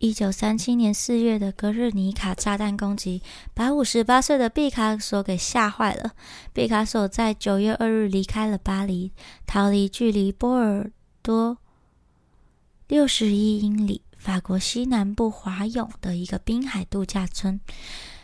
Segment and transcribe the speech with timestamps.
[0.00, 3.20] 一九三七年四月的格日尼卡炸弹攻击，
[3.52, 6.12] 把五十八岁的毕卡索给吓坏了。
[6.54, 9.12] 毕卡索在九月二日离开了巴黎，
[9.46, 10.90] 逃离距离波尔
[11.20, 11.58] 多
[12.88, 17.60] 六十一英里、法国西南部华永的一个滨海度假村。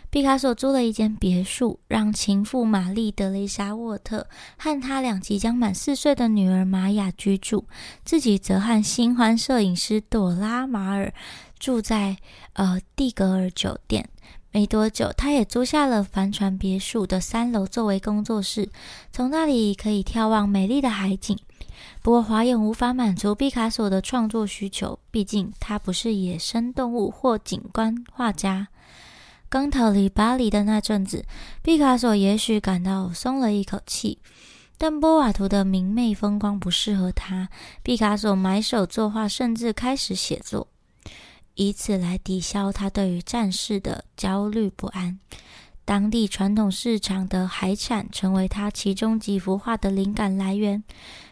[0.08, 7.66] 毕卡索租了一间别墅，让情妇玛丽·德雷莎沃特和他俩即将满四岁的女儿玛雅居住，
[8.02, 11.12] 自己则和新欢摄影师朵拉·马尔。
[11.58, 12.16] 住在
[12.52, 14.08] 呃蒂格尔酒店，
[14.50, 18.70] 没多久，他也租下了帆船别墅的三楼作为工作室，
[19.12, 21.38] 从那里可以眺望美丽的海景。
[22.00, 28.68] 不过，华永无法满足毕卡索的创作需求，毕竟他不是野生动物或景观画家。
[29.48, 31.24] 刚逃离巴黎的那阵子，
[31.62, 34.18] 毕卡索也许感到松了一口气，
[34.78, 37.48] 但波瓦图的明媚风光不适合他。
[37.82, 40.68] 毕卡索埋首作画，甚至开始写作。
[41.56, 45.18] 以此来抵消他对于战事的焦虑不安。
[45.84, 50.82] 当地传统市场的海产成为他其中几幅画的灵感来源。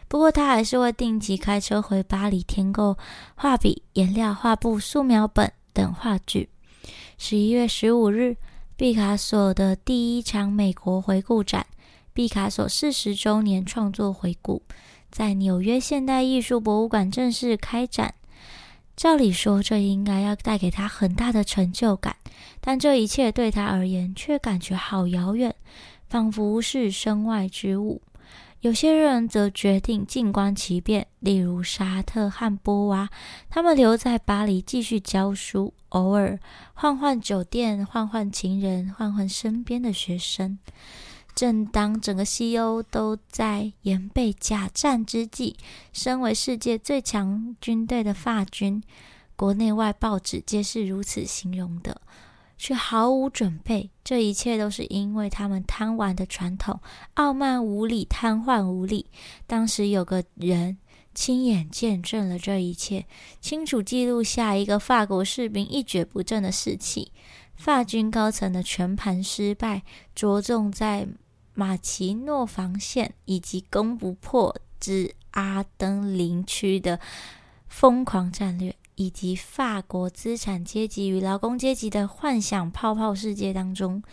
[0.07, 2.97] 不过，他还是会定期开车回巴黎添购
[3.35, 6.49] 画笔、颜料、画布、素描本等画具。
[7.17, 8.37] 十一月十五日，
[8.77, 11.65] 毕卡索的第一场美国回顾展——
[12.13, 14.61] 毕卡索四十周年创作回顾，
[15.11, 18.13] 在纽约现代艺术博物馆正式开展。
[18.95, 22.15] 照理说，这应该要带给他很大的成就感，
[22.61, 25.53] 但这一切对他而言却感觉好遥远，
[26.07, 28.01] 仿佛是身外之物。
[28.61, 33.09] 有些人则决定静观其变，例如沙特和波娃，
[33.49, 36.39] 他们留在巴黎继续教书，偶尔
[36.73, 40.57] 换换酒店，换换情人，换换身边的学生。
[41.35, 45.57] 正当整个西欧都在严备假战之际，
[45.91, 48.81] 身为世界最强军队的法军，
[49.35, 51.99] 国内外报纸皆是如此形容的，
[52.57, 53.91] 却毫无准备。
[54.01, 56.79] 这一切都是因为他们贪玩的传统，
[57.15, 59.07] 傲慢无礼，瘫痪无力。
[59.45, 60.77] 当时有个人
[61.13, 63.05] 亲眼见证了这一切，
[63.41, 67.11] 清楚记录下一个法国士兵一蹶不振的士气。
[67.57, 69.83] 法军高层的全盘失败，
[70.15, 71.05] 着重在。
[71.55, 76.99] 马奇诺防线以及攻不破之阿登林区的
[77.67, 84.03] 疯狂战略，以及法国资产阶级与劳工阶级的幻想泡泡世界当中，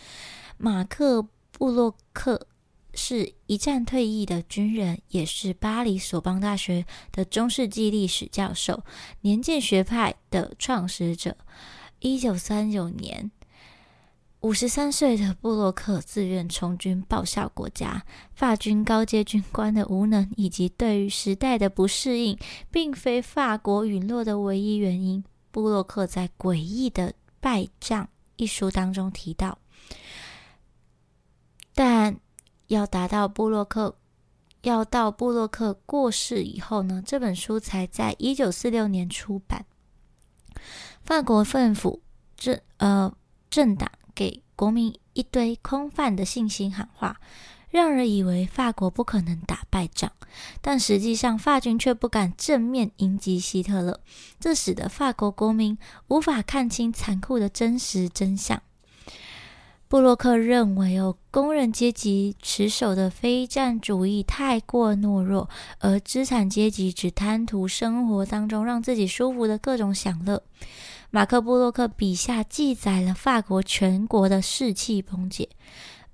[0.56, 2.46] 马克布洛克
[2.94, 8.82] 是一战退役的军人，也是巴黎索邦大学的中世纪历史教授，
[9.20, 11.36] 年鉴学派的创始者。
[11.98, 13.30] 一九三九年。
[14.42, 18.04] 五十三岁的布洛克自愿从军报效国家。
[18.34, 22.36] 法军高阶军官的无能以及对于时代的不适应，
[22.68, 25.22] 并非法国陨落的唯一原因。
[25.52, 28.04] 布洛克在《诡异的败仗》
[28.34, 29.58] 一书当中提到，
[31.72, 32.18] 但
[32.66, 33.96] 要达到布洛克，
[34.62, 37.00] 要到布洛克过世以后呢？
[37.06, 39.64] 这本书才在一九四六年出版。
[41.04, 42.02] 法国政府
[42.36, 43.14] 政呃
[43.48, 43.88] 政党。
[44.14, 47.20] 给国民一堆空泛的信心喊话，
[47.70, 50.12] 让人以为法国不可能打败仗，
[50.60, 54.00] 但实际上法军却不敢正面迎击希特勒，
[54.38, 55.78] 这使得法国国民
[56.08, 58.62] 无法看清残酷的真实真相。
[59.88, 70.42] 布洛克认为，哦，工人阶级持守的非战主义太过懦弱，而资产阶级只贪图生活当中让自己舒服的各种享乐。
[71.14, 75.46] 马克·布洛克笔下记载了法国全国的士气崩解，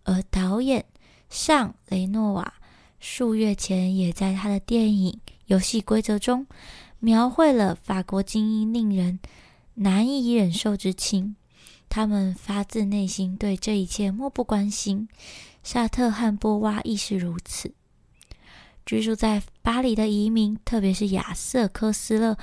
[0.03, 0.85] 而导演
[1.31, 2.55] 尚·雷诺瓦
[2.99, 5.13] 数月前也在他的电影
[5.47, 6.49] 《游戏规则》中
[6.99, 9.21] 描绘了法国精英令人
[9.75, 11.37] 难以忍受之情，
[11.89, 15.09] 他们发自内心对这一切漠不关心。
[15.63, 17.73] 沙特和波娃亦是如此。
[18.85, 22.37] 居住在巴黎的移民，特别是亚瑟·科斯勒。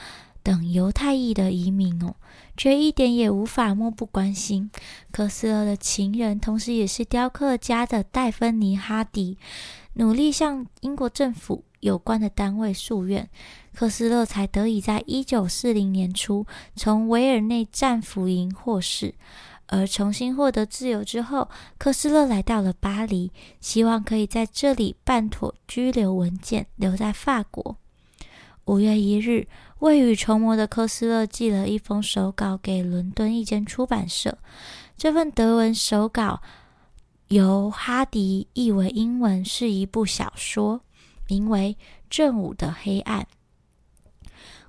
[0.46, 2.14] 等犹太裔的移民哦，
[2.56, 4.70] 却一点也无法漠不关心。
[5.12, 9.40] 科斯勒的情人，同时也是雕刻家的戴芬妮·哈迪，
[9.94, 13.28] 努力向英国政府有关的单位诉愿，
[13.74, 16.46] 科斯勒才得以在一九四零年初
[16.76, 19.16] 从维尔内战俘营获释。
[19.66, 21.50] 而重新获得自由之后，
[21.80, 27.76] 科斯勒来到了巴黎，希望可以在这里办妥居留文件，留在法国。
[28.66, 29.48] 五月一日。
[29.86, 34.36] 未雨绸缪的科斯勒寄了一封手稿给伦敦一间出版社。
[34.98, 36.42] 这份德文手稿
[37.28, 40.82] 由哈迪译为英文，是一部小说，
[41.28, 41.78] 名为
[42.10, 43.28] 《正午的黑暗》。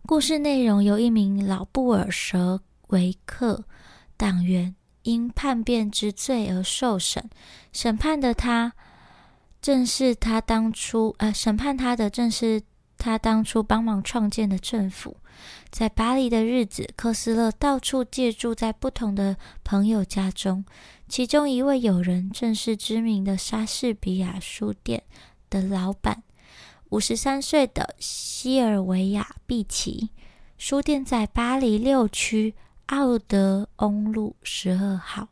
[0.04, 3.64] 故事内容由一名老布尔什维克
[4.18, 7.30] 党员因叛变之罪而受审，
[7.72, 8.74] 审判的他
[9.62, 12.60] 正是他当初呃，审判他的正是
[12.98, 15.16] 他当初帮忙创建的政府。
[15.70, 20.64] 在巴黎的日子，科斯勒到处借住在不同的朋友家中，
[21.08, 25.02] 其中一位友人正是知名的莎士比亚书店
[25.50, 26.22] 的老板，
[26.88, 30.10] 五十三岁的西尔维亚·毕奇。
[30.56, 32.54] 书店在巴黎六区
[32.86, 35.28] 奥德翁路十二号。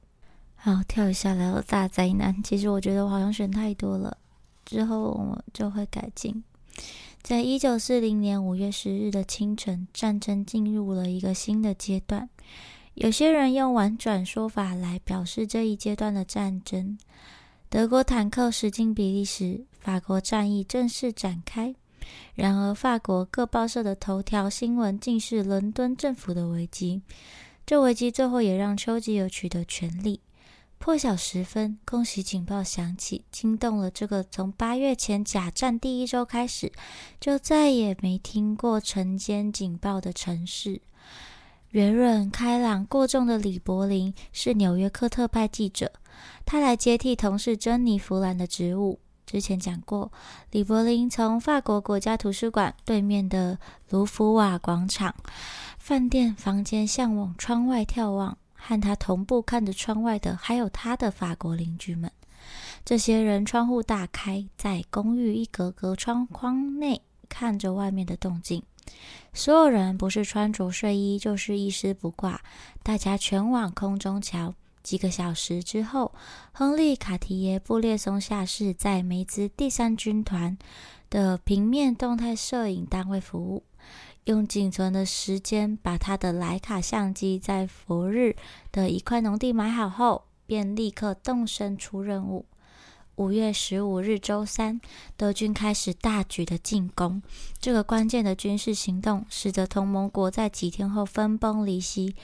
[0.56, 2.43] 好，跳一下来到大灾难。
[2.43, 4.14] 其实我觉得我好像选太多了，
[4.66, 6.44] 之后我就会改进。
[7.25, 12.29] 在一九四零年五月十日的清晨，战争进入了一个新的阶段。
[12.93, 16.99] 有些人用婉转说法来表示这一阶段的战争：
[17.71, 21.75] 德国坦克驶进比利时，法国战役正式展开。
[22.35, 27.00] 然而，法国各报社的头条新闻竟是伦敦政府的危机。
[27.65, 30.21] 这危机最后也让丘吉尔取得权力。
[30.79, 36.71] 破晓时分，空袭警报响起，惊动了这个从八月前假战第一周开始
[37.19, 40.82] 就再也没听过晨间警报的城市。
[41.71, 45.91] 圆润、开朗、过重的李柏林是纽约客特派记者，
[46.44, 49.00] 他来接替同事珍妮弗兰的职务。
[49.25, 50.12] 之前讲过，
[50.50, 55.15] 李柏林从法国国家图书馆对面的卢浮瓦广场
[55.79, 58.37] 饭店房间向往窗外眺望。
[58.66, 62.11] 和他同步看着窗外的，还有他的法国邻居们。
[62.82, 68.62] 这些人窗户大开，在公寓一格格窗框内看着外面的动静。
[69.34, 72.40] 所有人不是穿着睡衣，就是一丝不挂。
[72.82, 74.55] 大家全往空中瞧。
[74.82, 76.12] 几个小时之后，
[76.52, 80.58] 亨利·卡提耶·布列松下士在梅兹第三军团
[81.08, 83.62] 的平面动态摄影单位服务。
[84.25, 88.35] 用仅存的时间把他的莱卡相机在佛日
[88.73, 92.47] 的一块农地买好后，便立刻动身出任务。
[93.17, 94.81] 五月十五日周三，
[95.17, 97.23] 德军开始大举的进攻。
[97.61, 102.17] 这个关键的军事行动使得同盟国在几天后分崩离析。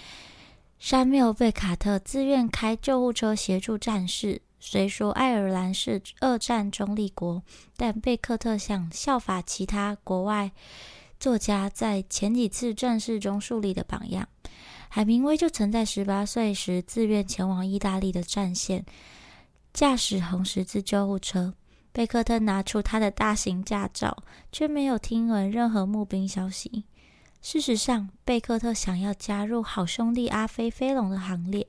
[0.78, 4.40] 山缪贝卡特自愿开救护车协助战士。
[4.58, 7.42] 虽说爱尔兰是二战中立国，
[7.76, 10.50] 但贝克特想效法其他国外。
[11.20, 14.26] 作家在前几次战事中树立的榜样，
[14.88, 18.86] 海明威就曾在十八岁时自愿前往意大利的战线，
[19.74, 21.52] 驾驶红十字救护车。
[21.92, 24.16] 贝克特拿出他的大型驾照，
[24.50, 26.84] 却没有听闻任何募兵消息。
[27.42, 31.66] 事实上，贝克特想要加入好兄弟阿菲菲龙的行列。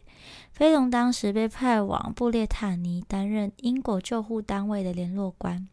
[0.53, 5.67] 菲龙当时被派往布列塔尼担任英国救护单位的联络官。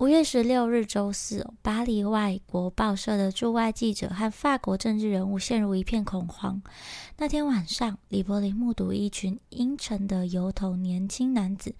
[0.00, 6.62] 五月十六日周四，巴黎外国报社的驻外记者和法国政治人物陷入一片恐慌。
[7.18, 11.74] 那天晚上，李柏林目睹一群阴沉的油头年轻男子，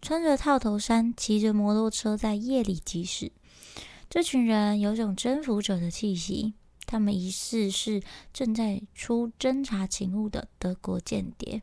[0.00, 3.30] 穿着套头衫，骑着摩托车在夜里疾驶。
[4.08, 6.54] 这群人有种征服者的气息，
[6.86, 8.02] 他们疑似是
[8.32, 11.60] 正在出侦察勤务的德国间谍。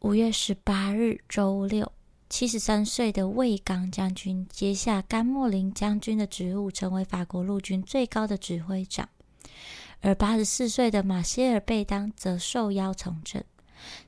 [0.00, 1.92] 五月十八日周六。
[2.28, 9.08] 七十三岁的卫刚将军接下甘莫林将军的职务，成为法国陆军最高的指挥长。
[10.00, 13.42] 而八十四岁的马歇尔·贝当则受邀从政。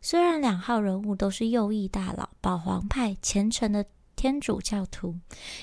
[0.03, 3.85] 虽然两号人物都是右翼大佬、保皇派虔诚的
[4.15, 5.17] 天主教徒，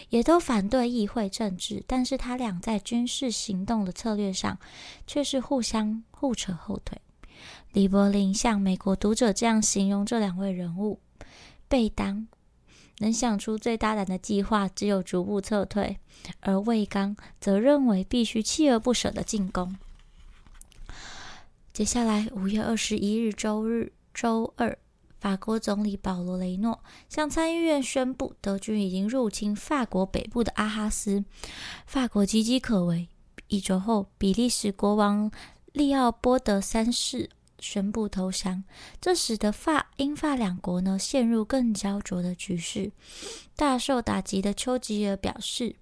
[0.09, 4.57] 也都反对议会政治，但是他俩在军事行动的策略上
[5.05, 6.99] 却是互相互扯后腿。
[7.71, 10.99] 李柏林向美国读者这样形容这两位人物：
[11.67, 12.27] 贝当。
[12.99, 15.97] 能想出最大胆的计划，只有逐步撤退；
[16.39, 19.75] 而魏刚则认为必须锲而不舍的进攻。
[21.71, 24.77] 接下来，五月二十一日周日周二，
[25.19, 31.23] 法国总理保罗雷诺向参议院宣布，德军已经入侵法国北部的阿哈斯，
[31.85, 33.07] 法国岌岌可危。
[33.47, 35.31] 一周后，比利时国王
[35.71, 37.29] 利奥波德三世。
[37.59, 38.63] 宣布投降，
[39.01, 42.91] 这使得法英法两国呢陷入更焦灼的局势。
[43.55, 45.75] 大受打击的丘吉尔表示，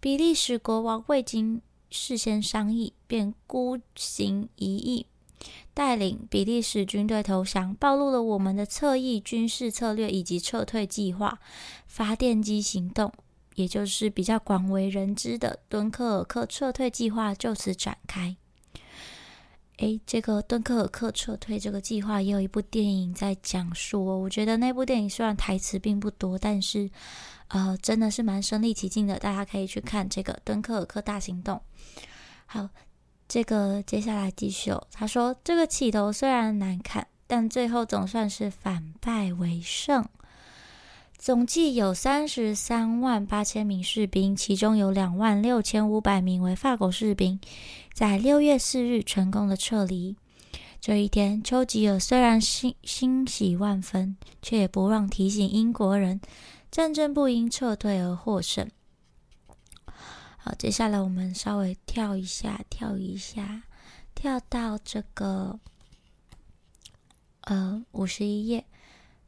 [0.00, 5.06] 比利时国王未经事先商议便孤行一役，
[5.72, 11.38] 带领比利时军队投降，暴露了我们的侧翼军事策略以及撤退计划。
[11.86, 13.12] 发电机行动，
[13.54, 18.36] 也就是比较广为人知的敦刻尔克撤退计划，就此展开。
[19.78, 24.16] 诶，这个敦刻尔克撤退这个计划也有一部电影在讲述哦。
[24.18, 26.88] 我觉得那部电影虽然台词并不多，但是
[27.48, 29.18] 呃，真的是蛮身临其境的。
[29.18, 31.60] 大家可以去看这个敦刻尔克大行动。
[32.46, 32.68] 好，
[33.26, 40.06] 这个接下来继续哦，他说这个起头虽然难看，但最后总算是反败为胜。
[41.24, 47.40] 总计有三十三万八千名士兵，其中有两万六千五百名为法国士兵，
[47.94, 50.18] 在六月四日成功的撤离。
[50.82, 56.20] 这一天，丘吉尔虽然欣欣喜万分，却也不忘提醒英国人，
[56.70, 58.70] 战争不因撤退而获胜。
[60.36, 63.62] 好，接下来我们稍微跳一下，跳一下，
[64.14, 65.58] 跳到这个
[67.40, 68.66] 呃五十一页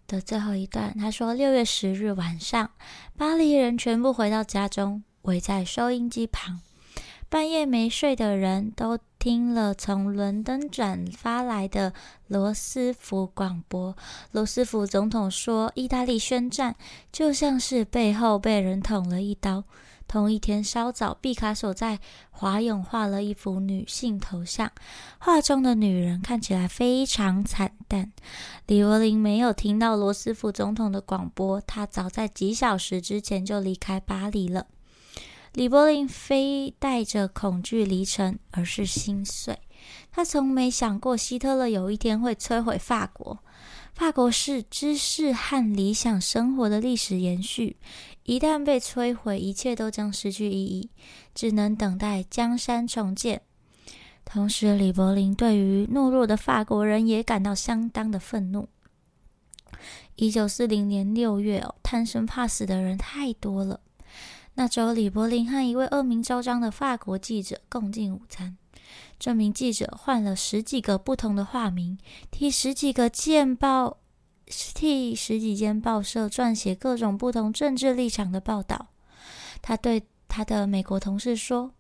[0.07, 0.97] 的最后一段。
[0.99, 2.71] 他说，六月十日晚上，
[3.17, 6.61] 巴黎人全部回到家中，围在收音机旁。
[7.29, 11.93] 半夜没睡的人都听了从伦敦转发来的
[12.29, 13.97] 罗斯福广播。
[14.31, 16.77] 罗斯福总统说：“意大利宣战，
[17.11, 19.65] 就像是背后被人捅了一刀。”
[20.09, 21.99] 同一天稍早，毕卡索在
[22.31, 24.71] 华勇画了一幅女性头像，
[25.19, 28.13] 画中的女人看起来非常惨淡。
[28.67, 34.67] 李伯林没有听到罗斯福总统的广播，他早在几小时之前就离开巴黎了。
[35.53, 39.59] 李柏林非带着恐惧离城，而是心碎。
[40.11, 43.39] 他从没想过希特勒有一天会摧毁法国。
[43.95, 47.79] 法国是知识和理想生活的历史延续，
[48.25, 50.91] 一旦被摧毁，一切都将失去意义，
[51.35, 53.41] 只能等待江山重建。
[54.27, 58.69] 同时，李柏林对于懦弱的法国人也感到相当的愤怒。
[60.17, 63.81] 一九四零年六月，贪生怕死的人太多了。
[64.55, 68.59] 那周，李柏林和一位恶名昭彰的法国记者共进午餐。
[69.19, 71.99] 这名记者换了十几个不同的化名，
[72.31, 73.99] 替十几个见报、
[74.47, 78.89] 替十几间报社撰写各种不同政治立场的报道。
[79.63, 81.73] 他对他的美国同事说：“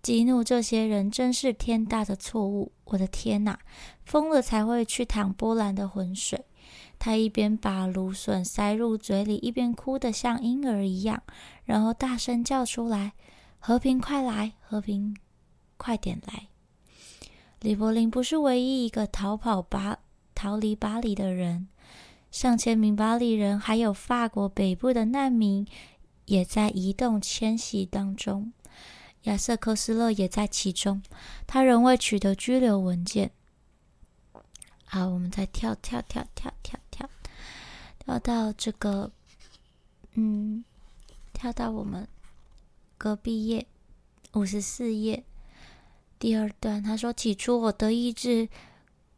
[0.00, 2.72] 激怒这些人真是天大的错误！
[2.84, 3.58] 我的天哪，
[4.04, 6.44] 疯了才会去淌波兰的浑水。”
[6.98, 11.22] 他一边把芦笋塞入嘴里，一边哭得像婴儿一样，
[11.64, 13.12] 然后大声叫出来
[13.58, 14.52] ：“和平，快来！
[14.60, 15.16] 和平，
[15.78, 16.48] 快点来！”
[17.60, 19.98] 李柏林不是唯一一个逃跑巴、
[20.34, 21.68] 逃离巴黎的人，
[22.30, 25.66] 上千名巴黎人，还有法国北部的难民，
[26.26, 28.52] 也在移动迁徙当中。
[29.22, 31.02] 亚瑟·科斯勒也在其中，
[31.46, 33.32] 他仍未取得居留文件。
[34.84, 37.10] 好，我们再跳跳跳跳跳跳，
[37.98, 39.10] 跳到这个，
[40.14, 40.64] 嗯，
[41.32, 42.06] 跳到我们
[42.96, 43.66] 隔壁页
[44.34, 45.24] 五十四页
[46.18, 46.82] 第二段。
[46.82, 48.48] 他说：“起初我的意志。”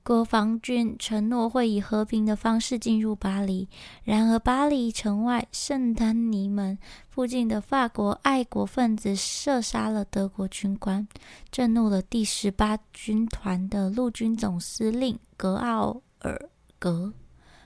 [0.03, 3.69] 国防军承诺会以和平的方式进入巴黎，
[4.03, 6.77] 然而巴黎城外圣丹尼门
[7.11, 11.07] 附近的法国爱国分子射杀了德国军官，
[11.53, 17.13] 震怒了第十八军团的陆军总司令格奥尔格·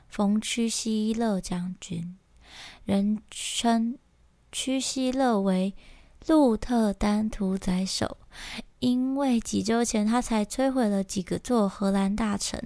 [0.08, 2.18] 冯·屈希勒将军，
[2.84, 3.96] 人称
[4.50, 5.72] 屈希勒为
[6.26, 8.18] 鹿特丹屠宰手。
[8.84, 12.60] 因为几周前他才摧毁了几个座荷兰大城，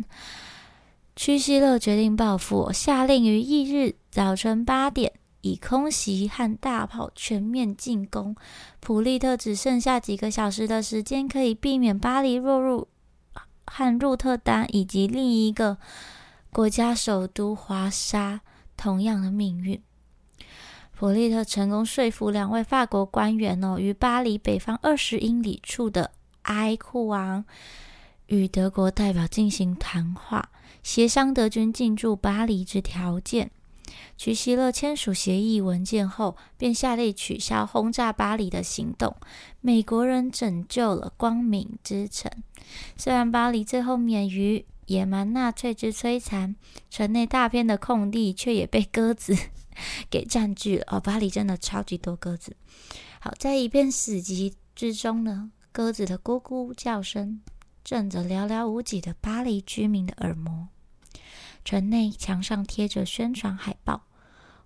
[1.14, 8.34] 屈希勒决定报复，下令于翌日早晨八点以空袭和大炮全面进攻。
[8.80, 12.88] 普利特只剩下几个小时的时间，可以避免巴黎落入
[13.64, 15.78] 和鹿特丹以及另一个
[16.50, 18.40] 国家首都华沙
[18.76, 19.80] 同样的命运。
[20.98, 26.10] 普利特成功说服两位法国官员哦，于巴黎北方二十英里处的
[26.42, 27.44] 埃库昂
[28.26, 30.50] 与德国代表进行谈话，
[30.82, 33.52] 协商德军进驻巴黎之条件。
[34.16, 39.14] 屈希勒签署协议文件后，便下令取消轰炸巴黎的行动。
[39.60, 42.28] 美国人拯救了光明之城，
[42.96, 46.56] 虽然巴黎最后免于野蛮纳粹之摧残，
[46.90, 49.36] 城内大片的空地却也被鸽子。
[50.10, 52.56] 给占据了哦，巴黎真的超级多鸽子。
[53.20, 57.40] 好，在一片死寂之中呢，鸽子的咕咕叫声
[57.84, 60.68] 震着寥寥无几的巴黎居民的耳膜。
[61.64, 64.06] 城内墙上贴着宣传海报，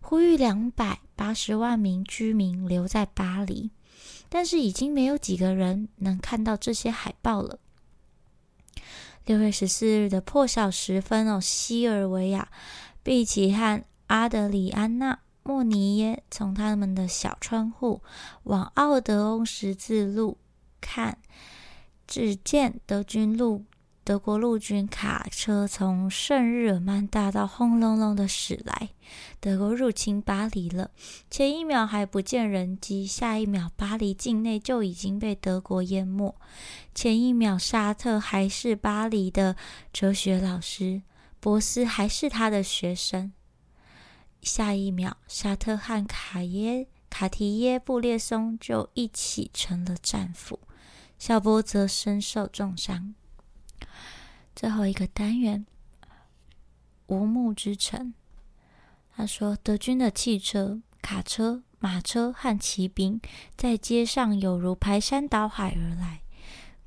[0.01, 3.71] 呼吁两百八十万名居民留在巴黎。
[4.29, 7.59] 但是已经没有几个人能看到这些海报了。
[9.25, 12.49] 六月十四日的破晓时分哦，西尔维亚、
[13.03, 13.83] 毕奇和。
[14.09, 18.03] 阿德里安娜·莫尼耶从他们的小窗户
[18.43, 20.37] 往奥德翁十字路
[20.83, 21.17] 看，
[22.07, 23.65] 只见德军路
[24.05, 28.89] 德国陆军卡车从圣日耳曼大道轰隆隆的驶来，
[29.39, 30.91] 德国入侵巴黎了。
[31.31, 36.35] 前一秒还不见人机，下一秒巴黎境内就已经被德国淹没。
[36.93, 39.55] 前一秒沙特还是巴黎的
[39.93, 41.03] 哲学老师，
[41.39, 43.33] 博斯还是他的学生，
[44.43, 50.59] 下一秒沙特和卡耶卡提耶布列松就一起成了战俘，
[51.21, 53.15] 小波则身受重伤。
[54.55, 55.67] 最后一个单元，
[57.07, 58.15] 无木之城。
[59.15, 63.21] 他说，德军的汽车、卡车、马车和骑兵
[63.57, 66.23] 在街上有如排山倒海而来，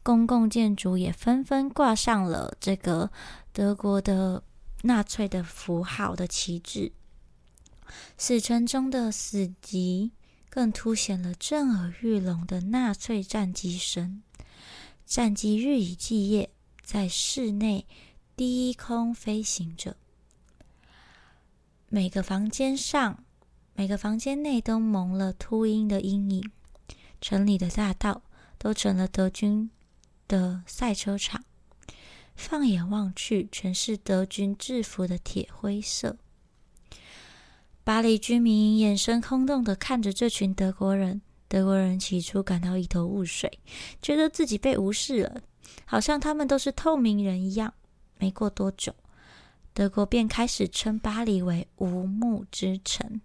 [0.02, 3.12] 公共建筑也纷纷挂上了这个
[3.54, 4.44] 德国的
[4.84, 6.92] 纳粹的符号的旗帜。
[8.18, 10.10] 死城中的死寂，
[10.50, 14.24] 更凸显了震耳欲聋的纳粹战机声，
[15.06, 16.50] 战机日以继夜。
[16.86, 17.88] 在室内
[18.36, 19.98] 低空飞行着，
[21.90, 23.26] 每个房间上、
[23.74, 26.52] 每个房间内都蒙了秃鹰的阴影。
[27.20, 28.22] 城里的大道
[28.60, 29.72] 都成了德军
[30.28, 31.44] 的赛车场，
[32.36, 36.18] 放眼望去，全是德军制服的铁灰色。
[37.84, 43.60] 巴黎居民眼神空洞的看着这群德国人，德国人起初感到一头雾水，
[44.04, 45.42] 觉得自己被无视了。
[45.86, 47.74] 好像他们都是透明人一样。
[48.18, 48.94] 没过多久，
[49.74, 53.22] 德国便开始称巴黎为“无木之城”。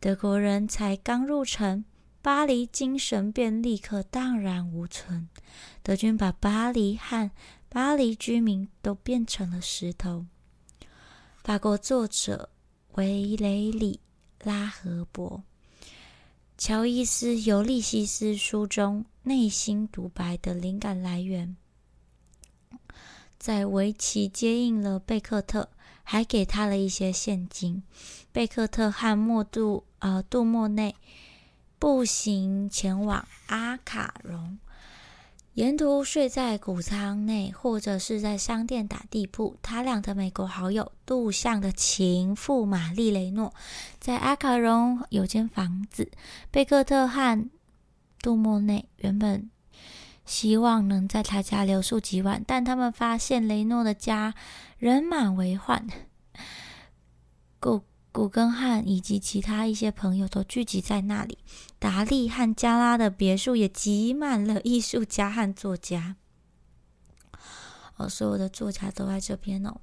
[0.00, 1.84] 德国人才刚入城，
[2.22, 5.28] 巴黎精神便立刻荡然无存。
[5.82, 7.30] 德军把巴黎和
[7.68, 10.26] 巴黎居民都变成了石头。
[11.42, 12.50] 法国作者
[12.92, 13.98] 维雷里
[14.42, 15.42] 拉赫伯
[16.58, 21.56] 乔伊斯《尤利西斯》书中内心独白的灵感来源。
[23.38, 25.68] 在维奇接应了贝克特，
[26.02, 27.82] 还给他了一些现金。
[28.32, 30.96] 贝克特和莫杜呃杜莫内
[31.78, 34.58] 步行前往阿卡隆，
[35.54, 39.56] 沿途睡在谷仓内，或者是在商店打地铺。
[39.62, 43.54] 他俩的美国好友杜相的情妇玛丽雷诺
[44.00, 46.10] 在阿卡隆有间房子。
[46.50, 47.48] 贝克特和
[48.20, 49.48] 杜莫内原本。
[50.28, 54.34] 希望能在他家留宿几晚，但他们发现雷诺的家
[54.76, 55.86] 人满为患。
[57.58, 61.38] 古古根汉以及其他一些朋友都聚集在那里。
[61.78, 66.16] 达利和加拉的别墅也挤满了艺术家和作家。
[67.96, 69.80] 哦，所有的作家都在这边哦，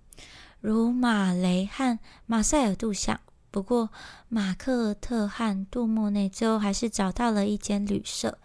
[0.62, 3.20] 如马雷和马塞尔杜像。
[3.50, 3.90] 不过，
[4.30, 8.38] 马克特和杜莫内最后还是找到了一间旅社，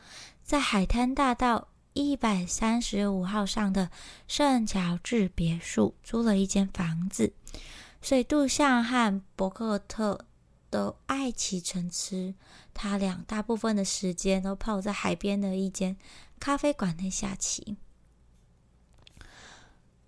[0.42, 1.68] 在海滩大道。
[1.92, 3.90] 一百三十五号上的
[4.28, 7.32] 圣乔治别墅租了一间房子，
[8.00, 10.26] 所以杜象和伯克特
[10.70, 12.34] 都爱骑乘吃。
[12.72, 15.96] 他俩大部分的时间都泡在海边的一间
[16.38, 17.76] 咖啡馆内下棋。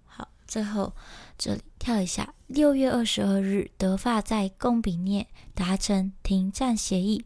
[0.04, 0.94] 好，最后
[1.36, 2.34] 这里跳一下。
[2.52, 7.24] 六月二十二日，德法在贡比涅达成停战协议。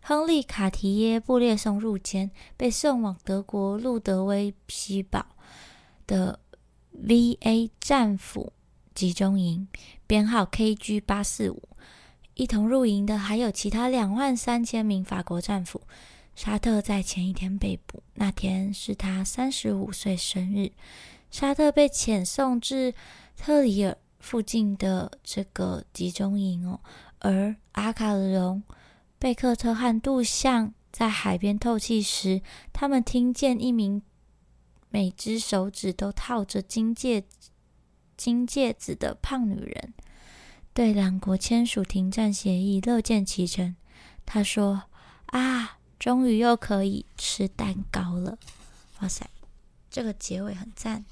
[0.00, 5.24] 亨利·卡提耶布列松入监，被送往德国路德维希堡
[6.08, 6.40] 的
[6.90, 7.70] V.A.
[7.78, 8.52] 战俘
[8.96, 9.68] 集中营，
[10.08, 11.00] 编号 K.G.
[11.00, 11.62] 八四五。
[12.34, 15.80] 一同入营的还有其他两万三千名法国战俘。
[16.34, 20.72] 沙特在前一天被捕，那天是他三十五岁生日。
[21.30, 22.92] 沙特被遣送至
[23.36, 26.80] 特里尔附近的这个集中营哦，
[27.18, 28.62] 而阿卡隆。
[29.18, 32.40] 贝克特和杜象在海边透气时，
[32.72, 34.00] 他们听见一名
[34.88, 37.24] 每只手指都套着金戒
[38.16, 39.92] 金戒指的胖女人
[40.72, 43.76] 对两国签署停战协议，乐见其成。
[44.24, 44.84] 他说
[45.26, 48.38] ：“啊，终于又可以吃蛋糕了！
[49.00, 49.28] 哇塞，
[49.90, 51.04] 这个结尾很赞。”